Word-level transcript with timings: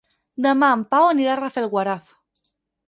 Demà 0.45 0.69
en 0.77 0.81
Pau 0.95 1.05
anirà 1.11 1.37
a 1.37 1.39
Rafelguaraf. 1.43 2.13